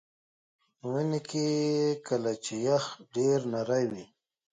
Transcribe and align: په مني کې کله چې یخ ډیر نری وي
په 0.77 0.85
مني 0.91 1.19
کې 1.29 1.47
کله 2.07 2.31
چې 2.43 2.53
یخ 2.67 2.83
ډیر 3.15 3.39
نری 3.53 3.85
وي 3.91 4.05